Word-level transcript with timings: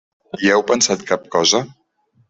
Hi 0.45 0.49
heu 0.53 0.63
pensat 0.71 1.05
cap 1.13 1.31
cosa? 1.39 1.65